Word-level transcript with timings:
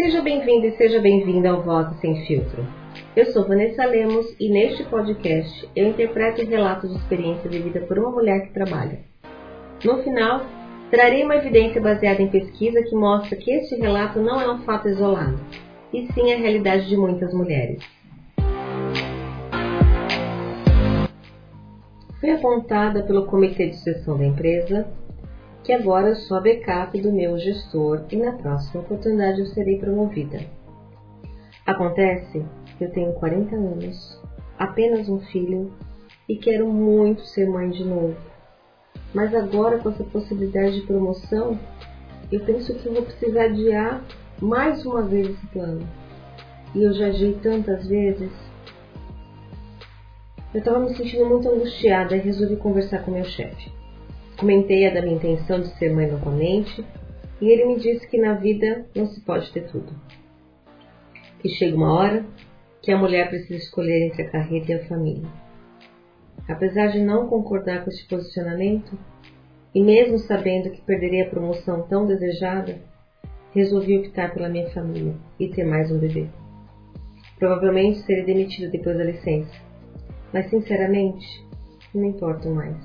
Seja 0.00 0.22
bem-vindo 0.22 0.64
e 0.64 0.76
seja 0.76 1.00
bem-vinda 1.00 1.50
ao 1.50 1.60
Voz 1.60 1.88
Sem 2.00 2.24
Filtro. 2.24 2.64
Eu 3.16 3.26
sou 3.32 3.44
Vanessa 3.48 3.84
Lemos 3.84 4.32
e 4.38 4.48
neste 4.48 4.84
podcast 4.84 5.68
eu 5.74 5.88
interpreto 5.88 6.40
relatos 6.46 6.88
de 6.88 6.98
experiência 6.98 7.50
vivida 7.50 7.80
por 7.80 7.98
uma 7.98 8.12
mulher 8.12 8.46
que 8.46 8.54
trabalha. 8.54 9.00
No 9.84 10.00
final, 10.04 10.46
trarei 10.88 11.24
uma 11.24 11.34
evidência 11.34 11.80
baseada 11.80 12.22
em 12.22 12.28
pesquisa 12.28 12.80
que 12.80 12.94
mostra 12.94 13.36
que 13.36 13.50
este 13.50 13.74
relato 13.74 14.20
não 14.20 14.40
é 14.40 14.48
um 14.48 14.58
fato 14.58 14.88
isolado, 14.88 15.40
e 15.92 16.06
sim 16.12 16.32
a 16.32 16.36
realidade 16.36 16.86
de 16.86 16.96
muitas 16.96 17.34
mulheres. 17.34 17.82
Fui 22.20 22.30
apontada 22.30 23.02
pelo 23.02 23.26
comitê 23.26 23.66
de 23.66 23.76
sucessão 23.78 24.16
da 24.16 24.24
empresa 24.24 24.86
que 25.68 25.72
agora 25.74 26.08
eu 26.08 26.16
sou 26.16 26.38
a 26.38 26.40
backup 26.40 26.98
do 26.98 27.12
meu 27.12 27.36
gestor 27.38 28.06
e 28.10 28.16
na 28.16 28.32
próxima 28.32 28.80
oportunidade 28.80 29.40
eu 29.40 29.46
serei 29.48 29.78
promovida. 29.78 30.40
Acontece 31.66 32.42
que 32.78 32.84
eu 32.84 32.90
tenho 32.90 33.12
40 33.12 33.54
anos, 33.54 34.18
apenas 34.58 35.10
um 35.10 35.20
filho 35.20 35.70
e 36.26 36.36
quero 36.36 36.66
muito 36.66 37.20
ser 37.26 37.46
mãe 37.46 37.68
de 37.68 37.84
novo. 37.84 38.16
Mas 39.12 39.34
agora 39.34 39.76
com 39.76 39.90
essa 39.90 40.04
possibilidade 40.04 40.80
de 40.80 40.86
promoção, 40.86 41.60
eu 42.32 42.40
penso 42.46 42.74
que 42.74 42.88
vou 42.88 43.02
precisar 43.02 43.44
adiar 43.44 44.02
mais 44.40 44.86
uma 44.86 45.02
vez 45.02 45.28
esse 45.28 45.46
plano. 45.48 45.86
E 46.74 46.82
eu 46.82 46.94
já 46.94 47.08
adiei 47.08 47.34
tantas 47.42 47.86
vezes. 47.86 48.32
Eu 50.54 50.60
estava 50.60 50.78
me 50.78 50.96
sentindo 50.96 51.26
muito 51.26 51.46
angustiada 51.46 52.16
e 52.16 52.20
resolvi 52.20 52.56
conversar 52.56 53.04
com 53.04 53.10
meu 53.10 53.24
chefe. 53.24 53.76
Comentei 54.38 54.86
a 54.86 54.94
da 54.94 55.02
minha 55.02 55.16
intenção 55.16 55.60
de 55.60 55.76
ser 55.78 55.92
mãe 55.92 56.08
novamente 56.08 56.84
e 57.40 57.48
ele 57.48 57.64
me 57.64 57.76
disse 57.76 58.06
que 58.06 58.16
na 58.16 58.34
vida 58.34 58.86
não 58.94 59.06
se 59.08 59.20
pode 59.22 59.50
ter 59.52 59.66
tudo. 59.66 59.92
Que 61.40 61.48
chega 61.48 61.76
uma 61.76 61.92
hora 61.92 62.24
que 62.80 62.92
a 62.92 62.96
mulher 62.96 63.28
precisa 63.28 63.56
escolher 63.56 64.06
entre 64.06 64.22
a 64.22 64.30
carreira 64.30 64.70
e 64.70 64.74
a 64.74 64.86
família. 64.86 65.28
Apesar 66.48 66.86
de 66.86 67.00
não 67.00 67.26
concordar 67.26 67.82
com 67.82 67.90
esse 67.90 68.06
posicionamento, 68.06 68.96
e 69.74 69.82
mesmo 69.82 70.18
sabendo 70.20 70.70
que 70.70 70.82
perderia 70.82 71.26
a 71.26 71.30
promoção 71.30 71.82
tão 71.88 72.06
desejada, 72.06 72.78
resolvi 73.52 73.98
optar 73.98 74.32
pela 74.32 74.48
minha 74.48 74.70
família 74.70 75.14
e 75.38 75.48
ter 75.48 75.64
mais 75.64 75.90
um 75.90 75.98
bebê. 75.98 76.28
Provavelmente 77.40 77.98
serei 78.02 78.24
demitida 78.24 78.70
depois 78.70 78.96
da 78.96 79.04
licença, 79.04 79.52
mas 80.32 80.48
sinceramente, 80.48 81.26
não 81.92 82.04
importo 82.04 82.48
mais. 82.48 82.76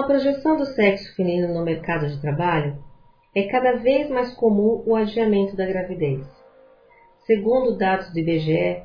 A 0.00 0.06
projeção 0.06 0.56
do 0.56 0.64
sexo 0.64 1.14
feminino 1.14 1.52
no 1.52 1.62
mercado 1.62 2.08
de 2.08 2.18
trabalho, 2.20 2.78
é 3.34 3.42
cada 3.44 3.76
vez 3.76 4.10
mais 4.10 4.34
comum 4.34 4.82
o 4.86 4.96
adiamento 4.96 5.54
da 5.54 5.66
gravidez. 5.66 6.26
Segundo 7.26 7.76
dados 7.76 8.10
do 8.10 8.18
IBGE, 8.18 8.82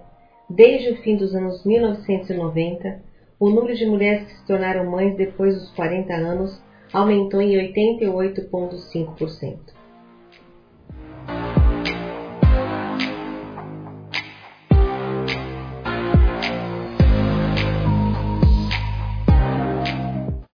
desde 0.49 0.89
o 0.91 0.97
fim 0.97 1.15
dos 1.15 1.33
anos 1.33 1.65
1990, 1.65 3.01
o 3.39 3.49
número 3.49 3.73
de 3.75 3.85
mulheres 3.85 4.27
que 4.27 4.35
se 4.35 4.45
tornaram 4.45 4.91
mães 4.91 5.15
depois 5.15 5.55
dos 5.55 5.71
40 5.71 6.13
anos 6.13 6.61
aumentou 6.93 7.41
em 7.41 7.55
88,5%. 7.73 9.84